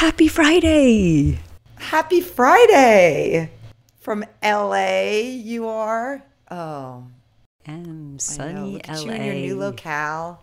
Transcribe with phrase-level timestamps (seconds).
[0.00, 1.38] Happy Friday.
[1.76, 3.50] Happy Friday
[3.98, 5.10] from LA.
[5.10, 6.22] You are.
[6.50, 7.04] Oh,
[7.66, 8.16] And I know.
[8.16, 8.98] sunny LA.
[9.02, 10.42] you in your new locale.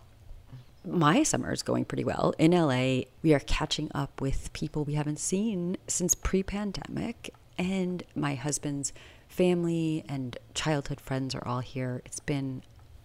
[0.85, 2.35] My summer is going pretty well.
[2.37, 7.33] In LA, we are catching up with people we haven't seen since pre pandemic.
[7.57, 8.93] And my husband's
[9.27, 12.03] family and childhood friends are all here.
[12.05, 12.61] It's been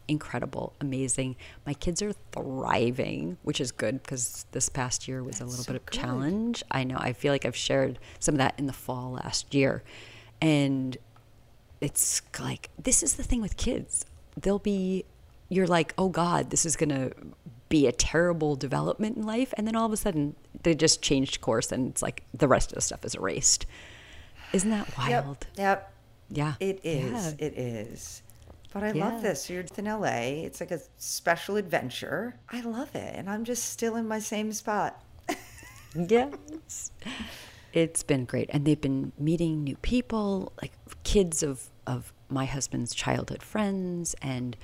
[0.09, 1.37] incredible, amazing.
[1.67, 5.73] My kids are thriving, which is good because this past year was a little so
[5.73, 6.01] bit of good.
[6.01, 6.63] challenge.
[6.71, 6.97] I know.
[6.99, 9.83] I feel like I've shared some of that in the fall last year.
[10.41, 10.97] And
[11.81, 14.07] it's like this is the thing with kids
[14.41, 15.05] they'll be
[15.49, 17.11] you're like oh god this is going to
[17.69, 21.41] be a terrible development in life and then all of a sudden they just changed
[21.41, 23.67] course and it's like the rest of the stuff is erased
[24.53, 25.59] isn't that wild Yep.
[25.59, 25.93] Yep.
[26.31, 27.35] yeah It is.
[27.39, 27.47] Yeah.
[27.47, 28.22] It is.
[28.73, 29.09] But I Yeah.
[29.09, 29.51] love this.
[29.51, 30.45] You're in LA.
[30.45, 32.37] It's like a special adventure.
[32.49, 33.15] I love it.
[33.17, 35.03] And I'm just still in my same spot.
[35.95, 36.91] yes
[37.73, 40.73] it's been great and they've been meeting new people like
[41.05, 44.57] kids of of my husband's childhood friends and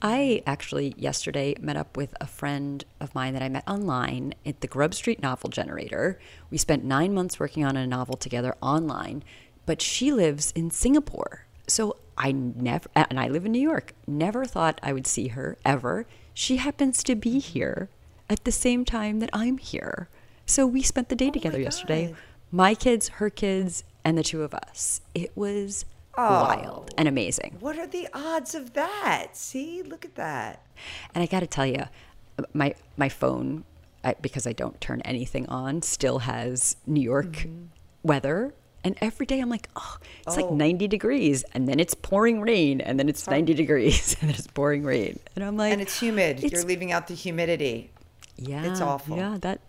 [0.00, 4.60] i actually yesterday met up with a friend of mine that i met online at
[4.60, 6.18] the grub street novel generator
[6.50, 9.22] we spent nine months working on a novel together online
[9.66, 14.44] but she lives in singapore so i never and i live in new york never
[14.44, 17.88] thought i would see her ever she happens to be here
[18.28, 20.08] at the same time that i'm here
[20.46, 22.14] so we spent the day oh together yesterday.
[22.50, 25.00] My kids, her kids, and the two of us.
[25.14, 25.84] It was
[26.18, 26.42] oh.
[26.42, 27.56] wild and amazing.
[27.60, 29.28] What are the odds of that?
[29.32, 30.66] See, look at that.
[31.14, 31.84] And I got to tell you,
[32.52, 33.64] my my phone,
[34.04, 37.64] I, because I don't turn anything on, still has New York mm-hmm.
[38.02, 38.52] weather.
[38.84, 40.54] And every day I'm like, oh, it's like Oh.
[40.54, 44.48] 90 degrees, and then it's pouring rain, and then it's 90 degrees, and then it's
[44.48, 45.18] pouring rain.
[45.36, 46.38] And I'm like, And it's humid.
[46.38, 47.90] It's- You're leaving out the humidity.
[48.36, 49.16] Yeah, it's awful.
[49.16, 49.60] Yeah, that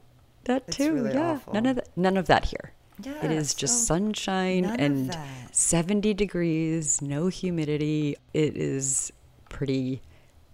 [0.45, 0.93] that It's too.
[0.93, 1.53] really yeah, awful.
[1.53, 1.89] none of that.
[1.95, 2.71] None of that here.
[2.99, 5.15] it Yeah, is just so sunshine and
[5.51, 8.15] seventy degrees, no humidity.
[8.33, 9.13] It is
[9.49, 10.01] pretty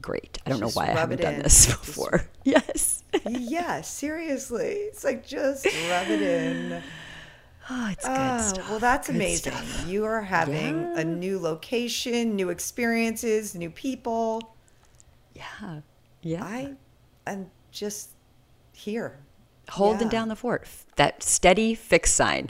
[0.02, 0.38] great.
[0.46, 1.44] I don't know why I haven't done in.
[1.44, 2.26] this Just- before.
[2.44, 3.04] yes.
[3.28, 4.72] yeah, seriously.
[4.90, 6.82] It's like just rub it in.
[7.70, 8.70] Oh, it's good Oh, stuff.
[8.70, 9.54] well, that's Good amazing.
[9.54, 9.88] stuff.
[9.88, 11.00] You are having Yeah.
[11.00, 14.56] a new location, new experiences, new people.
[15.36, 15.82] Yeah.
[16.22, 16.44] Yeah.
[16.44, 16.74] I
[17.28, 18.10] am just
[18.74, 19.20] here.
[19.70, 20.12] Holding Yeah.
[20.12, 20.68] down the fort.
[20.96, 22.50] That steady fixed sign.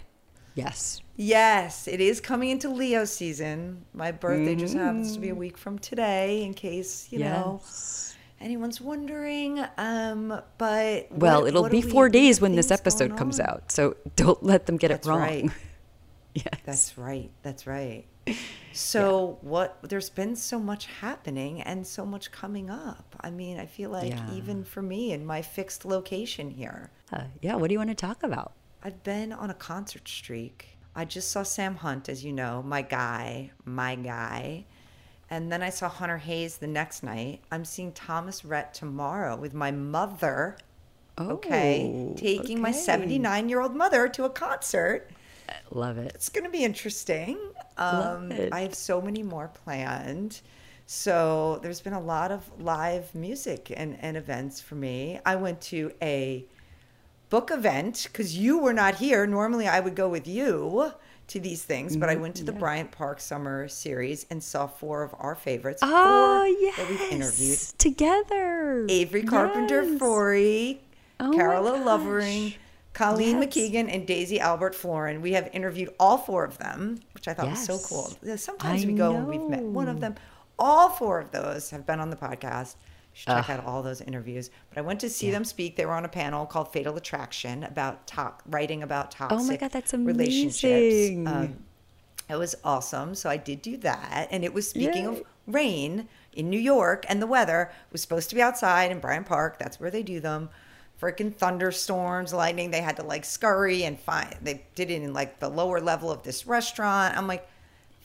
[0.56, 1.02] Yes.
[1.18, 3.86] Yes, it is coming into Leo season.
[3.94, 5.14] My birthday just happens Mm.
[5.16, 8.16] to be a week from today, in case you know Yes.
[8.42, 9.64] Anyone's wondering.
[9.78, 13.72] Um, but Well, what- it'll what be we- four days when this episode comes out.
[13.72, 15.20] So don't let them get That's it wrong.
[15.20, 15.46] right.
[16.34, 16.46] yes.
[16.66, 17.32] That's right.
[17.44, 18.06] That's right.
[18.72, 23.16] So what there's been so much happening and so much coming up.
[23.20, 24.34] I mean, I feel like Yeah.
[24.34, 27.56] even for me in my fixed location here, Uh, yeah.
[27.56, 28.54] What do you want to talk about?
[28.84, 30.78] I've been on a concert streak.
[30.96, 34.66] I just saw Sam Hunt, as you know, my guy, my guy.
[35.30, 37.42] And then I saw Hunter Hayes the next night.
[37.52, 40.58] I'm seeing Thomas Rhett tomorrow with my mother.
[41.20, 41.92] okay.
[41.94, 45.12] Oh, Taking my 79 year old mother to a concert.
[45.72, 46.12] Love it.
[46.16, 47.38] It's going to be interesting.
[47.80, 48.54] Love Um, it.
[48.54, 50.42] I have so many more planned.
[50.86, 55.20] So there's been a lot of live music and, and events for me.
[55.26, 56.46] I went to a
[57.30, 59.28] book event because you were not here.
[59.28, 60.92] Normally I would go with you
[61.30, 62.22] to these things, but I mm-hmm.
[62.24, 65.82] went to the Bryant Park Summer Series and saw four of our favorites.
[65.84, 66.78] Oh, four yes.
[66.78, 67.60] That we've interviewed.
[67.78, 68.86] Together.
[68.90, 70.00] Avery Carpenter Yes.
[70.00, 70.80] Forrey,
[71.20, 71.78] Oh Carola.
[71.84, 72.54] Lovering,
[72.94, 73.48] Colleen Yes.
[73.48, 75.22] McKeegan, and Daisy Alpert Florin.
[75.22, 78.14] We have interviewed all four of them, which I thought was so cool.
[78.38, 80.16] Sometimes I we go and we've met one of them.
[80.58, 82.76] All four of those have been on the podcast.
[83.20, 84.50] Should check out all those interviews.
[84.70, 85.76] But I went to see them speak.
[85.76, 89.58] They were on a panel called Fatal Attraction about top writing about toxic Oh my
[89.58, 90.64] God, that's relationships.
[90.64, 91.28] amazing.
[91.28, 91.64] Um,
[92.30, 93.16] it was awesome.
[93.16, 94.30] So I did do that.
[94.32, 95.10] And it was speaking Yay.
[95.10, 99.26] of rain in New York and the weather was supposed to be outside in Bryant
[99.26, 99.60] Park.
[99.60, 100.50] That's where they do them.
[101.02, 102.72] Freaking thunderstorms, lightning.
[102.72, 106.10] They had to like scurry and find, they did it in like the lower level
[106.10, 107.18] of this restaurant.
[107.18, 107.50] I'm like,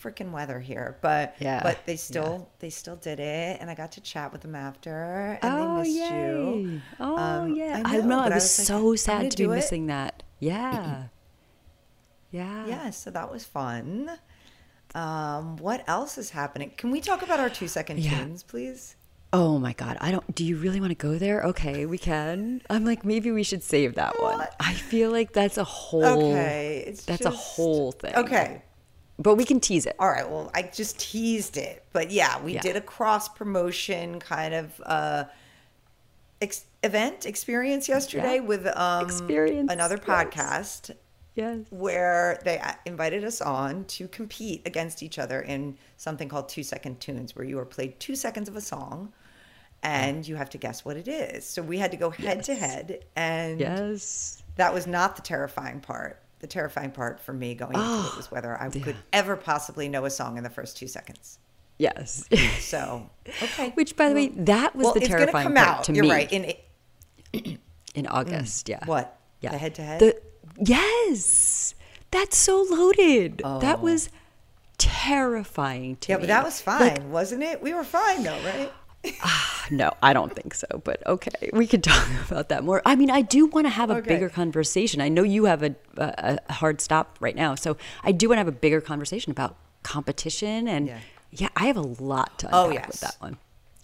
[0.05, 0.99] freaking weather here.
[1.01, 3.59] But, Yeah, but they still, they still did it.
[3.61, 6.61] And I got to chat with them after and oh, they missed yay.
[6.61, 6.81] you.
[7.01, 7.83] Oh, Um, yeah.
[7.85, 8.19] I I know, know.
[8.21, 9.57] I but I was, like, so sad to be do it.
[9.57, 10.23] missing that.
[10.41, 11.05] Yeah.
[12.31, 12.67] yeah.
[12.67, 14.11] Yeah, so that was fun.
[14.95, 16.71] Um, what else is happening?
[16.77, 18.19] Can we talk about our two second Yeah.
[18.19, 18.97] tunes, please?
[19.33, 19.97] Oh my God.
[20.01, 20.33] I don't.
[20.35, 21.43] Do you really want to go there?
[21.43, 22.61] Okay, we can.
[22.71, 24.47] I'm like, maybe we should save that one.
[24.61, 26.05] I feel like that's a whole.
[26.31, 28.15] Okay, it's That's a whole thing.
[28.15, 28.63] Okay,
[29.19, 29.95] But we can tease it.
[29.99, 30.29] all right.
[30.29, 32.61] Well, I just teased it, but yeah, we Yeah.
[32.61, 35.25] did a cross promotion kind of uh,
[36.41, 38.41] ex- event experience yesterday Yeah.
[38.41, 40.91] with um, Experience, another podcast
[41.37, 41.61] Yes.
[41.71, 46.63] where they uh, invited us on to compete against each other in something called two
[46.65, 49.13] second tunes, where you are played two seconds of a song
[49.83, 51.45] and you have to guess what it is.
[51.45, 54.43] So we had to go head to head, and Yes.
[54.57, 56.21] that was not the terrifying part.
[56.45, 58.83] The terrifying part for me going into it was ah, whether I yeah.
[58.85, 61.39] could ever possibly know a song in the first two seconds.
[61.79, 62.29] Yes.
[62.61, 63.09] So,
[63.43, 63.71] okay.
[63.71, 65.85] Which, by the way, that was well, the terrifying come part out.
[65.85, 66.31] to You're me right.
[66.31, 66.53] In
[67.95, 68.69] in August.
[68.69, 68.85] Yeah.
[68.85, 69.19] what?
[69.41, 69.53] Yeah.
[69.53, 70.13] The head-to-head?
[70.63, 71.75] Yes,
[72.11, 73.39] that's so loaded.
[73.39, 73.81] That Oh.
[73.81, 74.11] was
[74.77, 76.23] terrifying to yeah, me.
[76.25, 77.63] but that was fine, Like, wasn't it?
[77.63, 78.71] We were fine though, right?
[79.23, 80.67] Ah, no, I don't think so.
[80.85, 82.83] But okay, we could talk about that more.
[82.85, 84.09] I mean, I do want to have a Okay.
[84.15, 85.01] bigger conversation.
[85.01, 88.37] I know you have a, a, a hard stop right now, so I do want
[88.37, 90.99] to have a bigger conversation about competition and Yeah.
[91.31, 93.37] yeah, I have a lot to Oh, unpack with that one.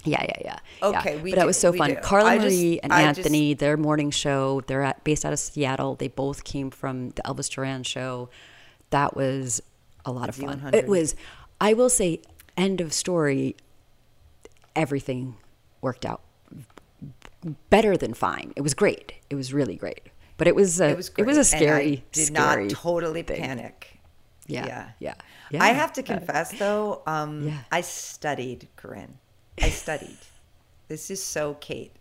[0.04, 0.58] Yeah, yeah, yeah.
[0.82, 1.22] Okay, yeah.
[1.22, 1.90] we but that was so fun.
[1.90, 1.96] do.
[1.96, 5.32] Carla I just- Marie and I just- Anthony, their morning show, they're at, based out
[5.34, 5.94] of Seattle.
[5.94, 8.30] They both came from the Elvis Duran show.
[8.90, 9.60] That was
[10.06, 10.70] a lot of fun.
[10.72, 11.14] It was,
[11.60, 12.22] I will say,
[12.56, 13.56] end of story.
[14.76, 15.36] Everything
[15.80, 16.22] worked out
[17.70, 18.52] better than fine.
[18.56, 19.12] It was great.
[19.30, 20.08] It was really great.
[20.36, 23.22] But it was a, It was it was a scary, I did scary not totally
[23.22, 23.40] thing.
[23.42, 23.98] panic.
[24.46, 25.14] Yeah, Yeah.
[25.50, 27.58] yeah, I have to confess though, um, Yeah.
[27.70, 29.18] I studied Corinne.
[29.60, 30.18] I studied.
[30.88, 31.92] this is so Kate.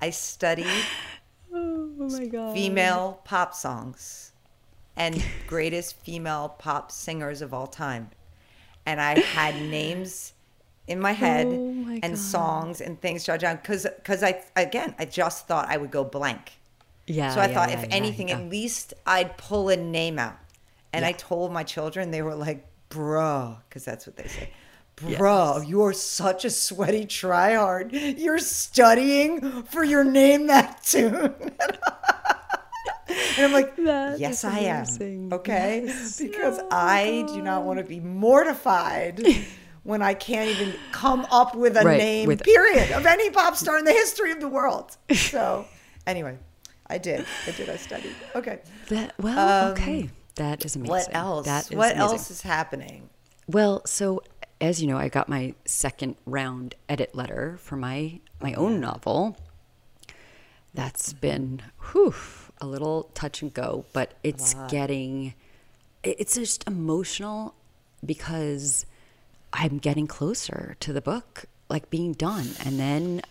[0.00, 0.66] I studied
[1.52, 2.54] Oh my god.
[2.54, 4.32] female pop songs
[4.96, 8.10] and greatest female pop singers of all time.
[8.86, 10.34] And I had names
[10.88, 14.94] in my head Oh my and songs and things jotted down because because I again
[14.98, 16.52] I just thought I would go blank.
[17.06, 17.34] Yeah.
[17.34, 20.36] So I yeah, thought, yeah, if yeah, anything, at least I'd pull a name out.
[20.92, 24.50] And I told my children, they were like, bruh, because that's what they say.
[25.06, 25.68] Yes.
[25.68, 28.18] You're such a sweaty tryhard.
[28.18, 31.34] You're studying for your name that tune.
[33.08, 35.32] and I'm like, That yes, I am.
[35.32, 35.84] Okay.
[35.86, 36.20] Yes.
[36.20, 39.22] Because Oh I do not want to be mortified
[39.88, 43.56] when I can't even come up with a Right, name, with- period, of any pop
[43.56, 44.94] star in the history of the world.
[45.14, 45.64] So,
[46.06, 46.36] anyway,
[46.88, 47.24] I did.
[47.46, 47.70] I did.
[47.70, 48.14] I studied.
[48.34, 48.58] Okay.
[48.90, 50.10] That, well, Um, okay.
[50.34, 50.90] That is amazing.
[50.90, 51.46] What else?
[51.46, 52.00] That is what amazing.
[52.02, 53.08] else is happening?
[53.46, 54.22] Well, so
[54.60, 59.38] as you know, I got my second round edit letter for my my own novel.
[60.74, 61.62] That's been
[61.92, 62.14] whew,
[62.60, 65.32] a little touch and go, but it's getting
[66.04, 67.54] it's just emotional
[68.04, 68.84] because
[69.52, 72.48] I'm getting closer to the book like being done.
[72.64, 73.22] And then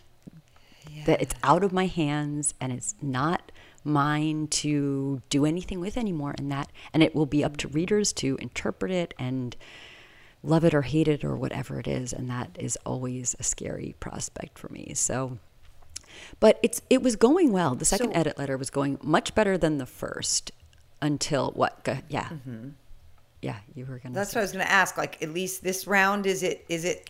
[1.05, 3.51] that it's out of my hands and it's not
[3.83, 7.75] mine to do anything with anymore and that and it will be up to mm.
[7.75, 9.55] readers to interpret it and
[10.43, 13.95] love it or hate it or whatever it is and that is always a scary
[13.99, 14.93] prospect for me.
[14.93, 15.37] So
[16.39, 17.75] but it's it was going well.
[17.75, 20.51] The second So- edit letter was going much better than the first
[21.01, 22.69] until what go, yeah mm-hmm.
[23.41, 24.13] Yeah you were gonna Mm-hmm.
[24.13, 24.37] That's say.
[24.39, 24.97] what I was going to ask.
[24.97, 26.65] Like, at least this round, is it?
[26.69, 27.09] Is it?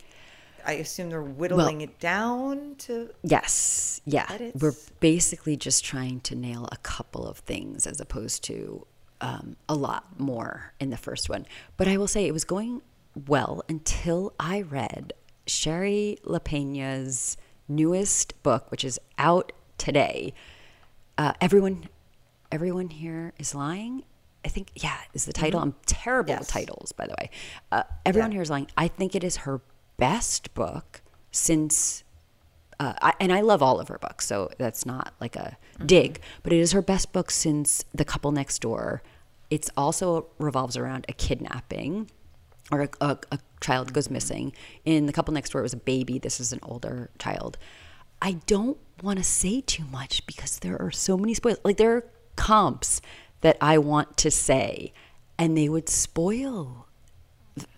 [0.65, 3.09] I assume they're whittling it down to.
[3.23, 4.01] Yes.
[4.05, 4.25] Yeah.
[4.29, 4.61] edits?
[4.61, 8.85] We're basically just trying to nail a couple of things as opposed to
[9.21, 11.45] um, a lot more in the first one.
[11.77, 12.81] But I will say it was going
[13.27, 15.13] well until I read
[15.45, 17.37] Shari Lapena's
[17.69, 20.33] newest book, which is out today.
[21.17, 21.87] Uh, everyone,
[22.51, 24.03] everyone here is lying.
[24.45, 25.59] I think, yeah, is the title.
[25.59, 26.39] I'm terrible Yes.
[26.39, 27.29] with titles, by the way.
[27.71, 28.35] Uh, everyone Yeah.
[28.35, 28.67] here is lying.
[28.77, 29.61] I think it is her
[29.97, 32.03] best book since
[32.79, 36.21] uh, I, and I love all of her books, so that's not like a dig,
[36.43, 39.01] but it is her best book since The Couple Next Door.
[39.49, 42.11] It's also revolves around a kidnapping
[42.71, 44.53] or a, a, a child goes missing.
[44.85, 46.19] In The Couple Next Door, it was a baby.
[46.19, 47.57] This is an older child.
[48.21, 51.59] I don't want to say too much because there are so many spoilers.
[51.63, 53.01] Like, there are comps
[53.41, 54.93] that I want to say,
[55.37, 56.87] and they would spoil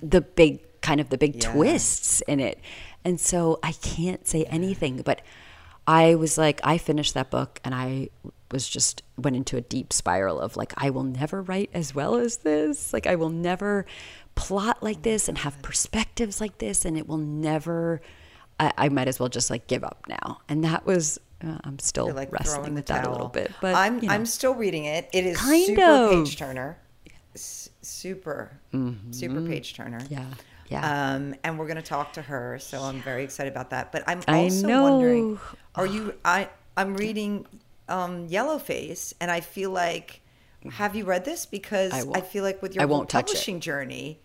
[0.01, 1.53] the big kind of the big Yeah.
[1.53, 2.59] twists in it.
[3.03, 5.21] And so I can't say anything, but
[5.87, 8.09] I was like I finished that book and I
[8.51, 12.15] was just went into a deep spiral of like I will never write as well
[12.15, 12.93] as this.
[12.93, 13.85] Like I will never
[14.35, 18.01] plot like this and have perspectives like this and it will never
[18.59, 20.39] I, I might as well just like give up now.
[20.47, 24.00] And that was uh, I'm still like wrestling with that a little bit, but I'm
[24.01, 24.13] you know.
[24.13, 25.10] I'm still reading it.
[25.13, 26.12] It is Kind super of.
[26.12, 26.77] page turner,
[27.36, 28.51] S- super
[29.12, 30.00] super page turner.
[30.00, 30.13] Mm-hmm.
[30.13, 30.25] yeah.
[30.69, 31.13] Yeah.
[31.15, 33.91] Um, and we're going to talk to her, so I'm very excited about that.
[33.91, 35.39] But I'm also wondering,
[35.74, 36.13] are you?
[36.25, 37.48] I I'm reading
[37.88, 40.22] um, Yellowface, and I feel like,
[40.74, 41.48] have you read this?
[41.48, 43.27] Because I I, feel like with your whole won't touch it.
[43.34, 44.19] publishing journey,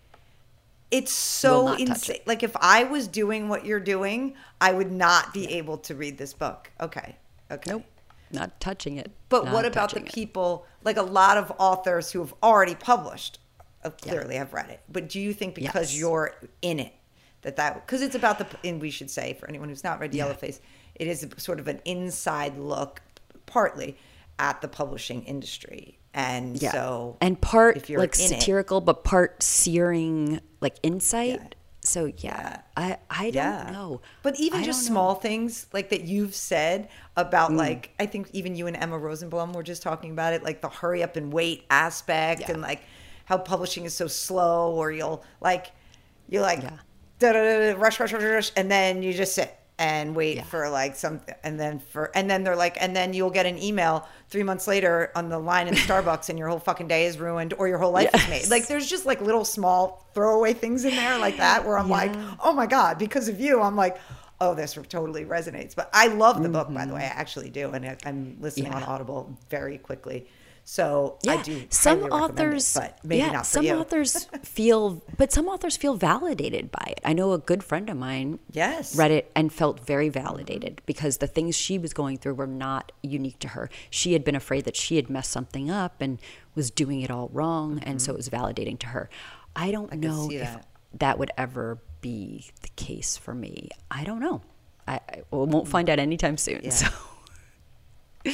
[0.91, 2.17] It's so insane.
[2.17, 2.27] it.
[2.27, 6.17] Like if I was doing what you're doing, I would not be able to read
[6.17, 6.71] this book.
[6.79, 7.15] Okay.
[7.51, 7.71] Okay.
[7.71, 7.83] Nope,
[8.31, 9.11] not touching it.
[9.29, 10.13] But Not what about the touching it.
[10.13, 13.39] people, like a lot of authors who have already published,
[13.83, 14.81] uh, clearly have read it.
[14.89, 15.99] But do you think because Yes.
[15.99, 16.93] you're in it,
[17.41, 20.13] that that, because it's about the, and we should say for anyone who's not read
[20.13, 20.27] Yeah.
[20.27, 20.59] Yellowface,
[20.95, 23.01] it is sort of an inside look,
[23.45, 23.97] partly
[24.39, 25.97] at the publishing industry.
[26.15, 26.71] And Yeah.
[26.71, 31.39] so, and part if you're like in it- satirical, but part searing like insight.
[31.41, 31.47] Yeah.
[31.81, 32.57] So yeah, Yeah.
[32.77, 34.01] I I don't know.
[34.23, 34.93] But even I just don't know.
[35.01, 37.57] small things like that you've said about Mm.
[37.57, 40.69] like I think even you and Emma Rosenblum were just talking about it, like the
[40.69, 42.81] hurry up and wait aspect and like
[43.25, 45.71] how publishing is so slow or you'll like
[46.29, 46.63] you're like
[47.21, 50.43] rush rush rush rush and then you just sit and wait Yeah.
[50.43, 53.61] for like some and then for and then they're like and then you'll get an
[53.61, 57.17] email three months later on the line in Starbucks and your whole fucking day is
[57.19, 58.49] ruined or your whole life is made.
[58.49, 62.13] Like there's just like little small throwaway things in there like that where I'm like
[62.41, 63.97] oh my god because of you i'm like
[64.39, 65.75] oh this totally resonates.
[65.75, 66.75] But i love the book Mm-hmm.
[66.77, 67.01] by the way.
[67.01, 70.27] I actually do and i'm listening on audible very quickly
[70.67, 75.03] so Yeah, i do some it, authors, but maybe yeah, not some you authors feel,
[75.15, 77.01] but some authors feel validated by it.
[77.05, 78.95] I know a good friend of mine, Yes.
[78.95, 82.91] read it and felt very validated because the things she was going through were not
[83.03, 83.69] unique to her.
[83.91, 86.19] She had been afraid that she had messed something up and
[86.55, 88.15] was doing it all wrong, and so mm-hmm.
[88.15, 89.07] it was validating to her.
[89.55, 90.65] I don't can know if that.
[90.95, 93.69] that would ever be the case for me.
[93.91, 94.41] I don't know.
[94.87, 95.67] I, I won't mm.
[95.67, 96.61] find out anytime soon.
[96.63, 96.69] Yeah.
[96.71, 96.87] So.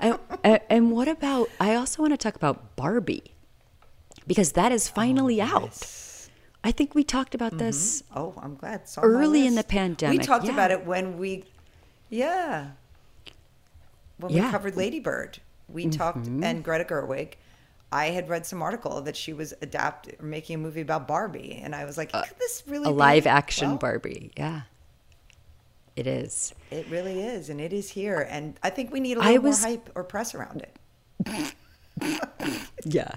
[0.00, 1.48] and, and- and what about?
[1.60, 3.32] I also want to talk about Barbie
[4.26, 5.62] because that is finally out.
[5.70, 6.30] Yes.
[6.64, 8.04] I think we talked about this.
[8.14, 10.52] oh i'm glad Early in the pandemic, we talked yeah.
[10.52, 11.44] about it when we
[12.08, 12.68] yeah
[14.18, 14.42] when we Yeah.
[14.44, 14.50] Mm-hmm.
[14.52, 17.32] covered ladybird we talked and greta gerwig
[17.90, 21.60] I had read some article that she was adapting or making a movie about Barbie,
[21.62, 24.30] and I was like, "Could this really Uh, a be?" live action Well, Barbie.
[24.34, 24.62] Yeah,
[25.96, 26.54] it is.
[26.70, 28.26] It really is, and it is here.
[28.30, 31.54] And I think we need a little was- more hype or press around it.
[32.84, 33.12] Yeah.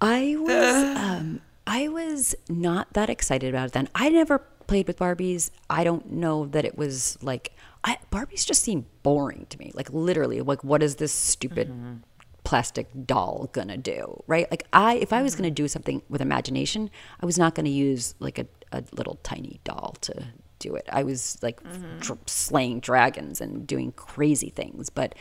[0.00, 3.88] I was um I was not that excited about it then.
[3.94, 5.50] I never played with Barbies.
[5.70, 7.52] I don't know that it was like
[7.84, 9.70] I Barbies just seemed boring to me.
[9.74, 12.02] Like literally, like what is this stupid
[12.44, 14.22] plastic doll gonna do?
[14.26, 14.50] Right?
[14.50, 16.90] Like I if I was gonna do something with imagination,
[17.20, 20.26] I was not gonna use like a, a little tiny doll to
[20.58, 20.88] do it.
[20.92, 21.98] I was like mm-hmm.
[22.00, 24.90] dr- slaying dragons and doing crazy things.
[24.90, 25.14] But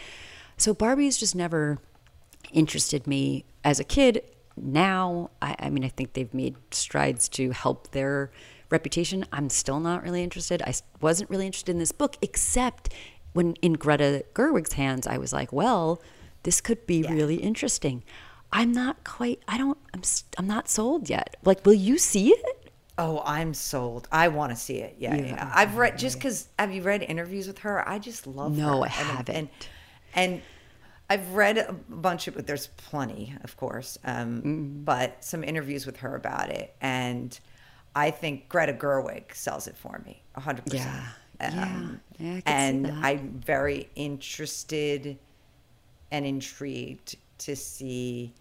[0.57, 1.77] so Barbies just never
[2.51, 4.21] interested me as a kid.
[4.57, 8.31] Now, I, I mean, I think they've made strides to help their
[8.69, 9.25] reputation.
[9.31, 10.61] I'm still not really interested.
[10.61, 12.93] I wasn't really interested in this book, except
[13.33, 16.01] when in Greta Gerwig's hands, I was like, well,
[16.43, 18.03] this could be really interesting.
[18.51, 19.41] I'm not quite.
[19.47, 19.77] I don't.
[19.93, 20.01] I'm.
[20.37, 21.35] I'm not sold yet.
[21.43, 22.54] Like, will you see it?
[22.97, 24.07] Oh, I'm sold.
[24.11, 24.95] I want to see it.
[24.99, 25.51] Yeah, yeah.
[25.53, 26.47] I've read just because.
[26.57, 27.87] Have you read interviews with her?
[27.87, 28.61] I just love her.
[28.61, 29.29] No, I And- haven't.
[29.35, 29.49] And,
[30.15, 30.41] and
[31.09, 32.45] I've read a bunch of.
[32.45, 34.83] There's plenty, of course, um, Mm-hmm.
[34.85, 37.37] but some interviews with her about it, and
[37.95, 40.89] I think Greta Gerwig sells it for me, hundred percent.
[41.41, 41.51] Yeah.
[41.53, 41.87] Yeah.
[42.17, 42.87] Yeah, I and.
[43.03, 45.17] I'm very interested
[46.11, 48.33] and intrigued to see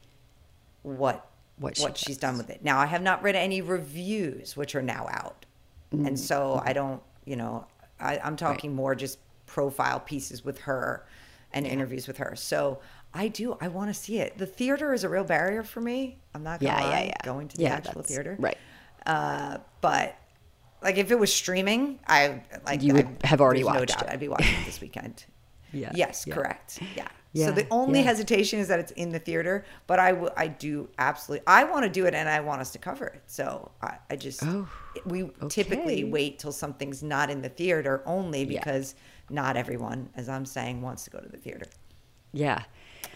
[0.82, 2.64] what What what, she's done with it.
[2.64, 5.46] Now, I have not read any reviews, which are now out,
[5.92, 7.66] Mm, and so I don't, you know,
[8.00, 11.06] I, I'm talking more just profile pieces with her
[11.52, 12.34] and interviews with her.
[12.34, 12.80] So
[13.12, 14.36] I do, I want to see it.
[14.36, 16.18] The theater is a real barrier for me.
[16.34, 17.14] I'm not gonna Yeah, yeah, lie, yeah.
[17.22, 18.58] going to the Yeah, actual theater, right.
[19.06, 20.16] Uh, but
[20.82, 23.98] like if it was streaming, I like You would I- have already there's no watched
[23.98, 24.12] doubt it.
[24.14, 25.24] I'd be watching it this weekend.
[25.72, 26.34] Yeah, Yes, yeah.
[26.34, 26.80] correct.
[26.96, 27.06] Yeah.
[27.36, 28.04] Yeah, So the only yeah.
[28.06, 31.82] hesitation is that it's in the theater, but I w- I do absolutely I want
[31.84, 33.22] to do it and I want us to cover it.
[33.26, 34.68] So I, I just Oh,
[35.04, 38.60] we typically wait till something's not in the theater only Yeah.
[38.60, 38.94] because
[39.30, 41.66] not everyone, as I'm saying, wants to go to the theater.
[42.32, 42.62] Yeah.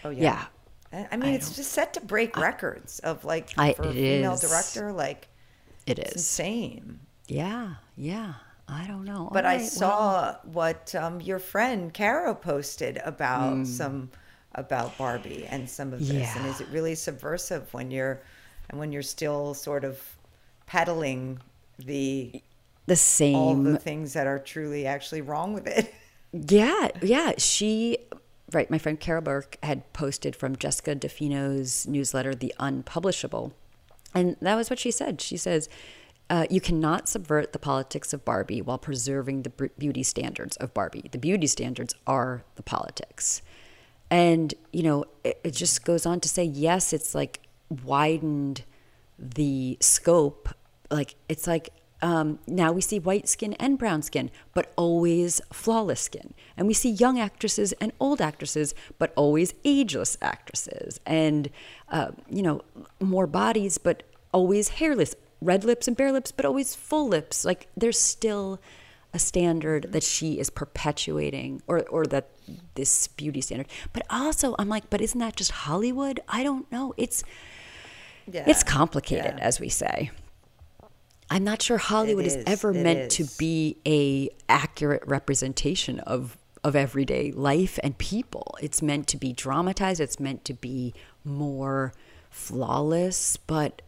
[0.03, 0.45] Oh yeah.
[0.91, 1.07] Yeah.
[1.11, 3.93] I mean, I it's just set to break records of like I- for a it
[3.93, 4.41] female is.
[4.41, 5.29] director, like
[5.85, 6.11] It is.
[6.13, 6.99] insane.
[7.27, 7.75] Yeah.
[7.95, 8.33] Yeah.
[8.69, 9.29] I don't know.
[9.31, 13.65] But All I right, well- saw what um, your friend Caro posted about Mm.
[13.67, 14.09] some
[14.55, 18.21] about Barbie and some of this, and is it really subversive when you're
[18.69, 20.01] and when you're still sort of
[20.65, 21.39] peddling
[21.77, 22.41] the
[22.85, 25.93] the same all the things that are truly actually wrong with it?
[26.31, 27.31] Yeah, yeah.
[27.39, 27.97] She,
[28.51, 33.51] right, my friend Carol Burke had posted from Jessica DeFino's newsletter, The Unpublishable.
[34.13, 35.21] And that was what she said.
[35.21, 35.69] She says,
[36.29, 41.09] uh, You cannot subvert the politics of Barbie while preserving the beauty standards of Barbie.
[41.11, 43.41] The beauty standards are the politics.
[44.11, 47.41] And, you know, it, it just goes on to say, yes, it's like
[47.83, 48.63] widened
[49.17, 50.49] the scope
[50.91, 51.69] like it's like
[52.01, 56.33] um, now we see white skin and brown skin, but always flawless skin.
[56.55, 61.01] And we see young actresses and old actresses, but always ageless actresses.
[61.05, 61.49] And,
[61.89, 62.61] uh, you know,
[63.01, 65.13] more bodies, but always hairless.
[65.41, 67.45] Red lips and bare lips, but always full lips.
[67.45, 68.59] Like there's still
[69.13, 72.29] a standard that she is perpetuating, or, or that
[72.75, 73.67] this beauty standard.
[73.91, 76.19] But also, I'm like, but isn't that just Hollywood?
[76.27, 76.93] I don't know.
[76.97, 77.23] It's,
[78.31, 78.43] Yeah.
[78.45, 79.43] it's complicated, Yeah.
[79.43, 80.11] as we say.
[81.31, 86.37] I'm not sure Hollywood is, is, ever it meant to be a accurate representation of
[86.61, 88.57] of everyday life and people.
[88.61, 90.01] It's meant to be dramatized.
[90.01, 90.93] It's meant to be
[91.23, 91.93] more
[92.29, 93.37] flawless.
[93.37, 93.81] But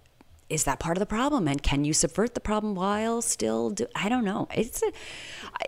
[0.52, 1.48] is that part of the problem?
[1.48, 3.70] And can you subvert the problem while still?
[3.70, 4.48] Do, I don't know.
[4.54, 4.92] It's a,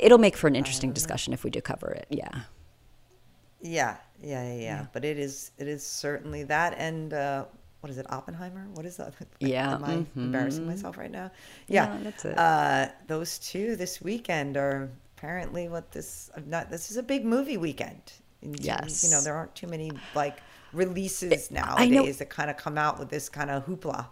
[0.02, 2.06] it'll make for an interesting discussion if we do cover it.
[2.10, 2.42] Yeah.
[3.62, 4.86] Yeah, yeah, yeah, yeah.
[4.92, 7.46] But it is it is certainly that and uh
[7.80, 8.68] what is it, Oppenheimer?
[8.74, 9.14] What is that?
[9.40, 11.32] Yeah, Am I embarrassing myself right now?
[11.68, 11.86] Yeah.
[11.86, 12.38] Yeah, that's it.
[12.38, 17.24] Uh those two this weekend are apparently what this I'm not this is a big
[17.26, 18.02] movie weekend.
[18.42, 18.60] And,
[19.04, 20.40] You know, there aren't too many like
[20.74, 24.08] releases nowadays that kind of come out with this kind of hoopla.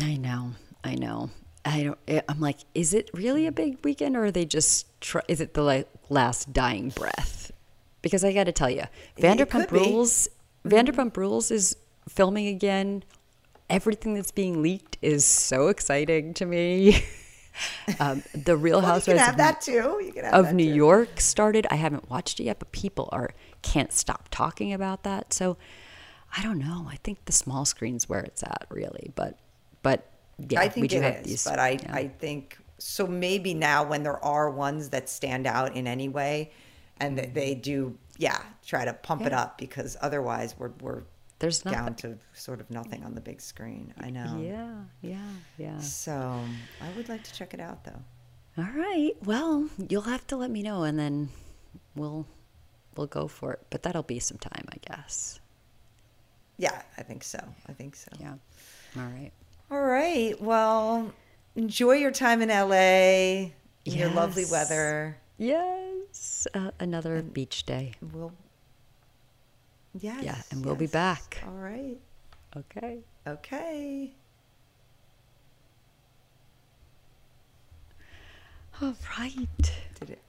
[0.00, 0.52] I know.
[0.84, 1.30] I know.
[1.64, 1.98] I don't.
[2.08, 4.86] eh, I'm like, is it really a big weekend, or are they just?
[5.00, 7.52] Try, is it the like last dying breath?
[8.00, 8.84] Because I got to tell you,
[9.18, 9.70] Vanderpump.
[9.70, 10.28] Rules.
[10.64, 11.76] Vanderpump Rules is
[12.08, 13.04] filming again.
[13.70, 17.04] Everything that's being leaked is so exciting to me.
[18.00, 20.00] um, the Real Well, Housewives of, that too.
[20.04, 20.74] You can have of New too.
[20.74, 21.66] York started.
[21.70, 23.30] I haven't watched it yet, but people are
[23.62, 25.32] can't stop talking about that.
[25.32, 25.56] So
[26.36, 26.88] I don't know.
[26.90, 29.12] I think the small screen's where it's at, really.
[29.14, 29.38] But
[29.82, 30.08] but
[30.38, 31.44] yeah, I we think do it have is, these.
[31.44, 31.94] but I, yeah.
[31.94, 33.06] I think so.
[33.06, 36.52] Maybe now when there are ones that stand out in any way,
[36.98, 41.02] and that they do, yeah, try to pump it up because otherwise we're we're
[41.38, 43.92] There's down to sort of nothing on the big screen.
[44.00, 44.40] I know.
[44.40, 45.78] Yeah, yeah, yeah.
[45.78, 46.40] So
[46.80, 48.02] I would like to check it out though.
[48.58, 49.12] All right.
[49.24, 51.30] Well, you'll have to let me know, and then
[51.96, 52.26] we'll
[52.96, 53.60] we'll go for it.
[53.70, 55.40] But that'll be some time, I guess.
[56.58, 57.40] Yeah, I think so.
[57.68, 58.10] I think so.
[58.20, 58.34] Yeah.
[58.96, 59.32] All right.
[59.72, 60.38] All right.
[60.38, 61.14] Well,
[61.56, 62.74] enjoy your time in LA.
[62.74, 63.52] in
[63.86, 65.16] Your lovely weather.
[65.38, 66.46] Yes.
[66.52, 67.94] Uh, another beach day.
[68.12, 68.34] We'll.
[69.98, 70.22] Yes.
[70.22, 71.42] Yeah, and we'll be back.
[71.46, 71.96] All right.
[72.54, 72.98] Okay.
[73.26, 74.12] Okay.
[78.82, 79.72] All right.
[80.00, 80.22] Did it?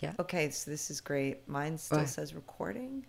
[0.00, 0.14] Yeah.
[0.18, 1.48] Okay, so this is great.
[1.48, 3.04] Mine still says recording.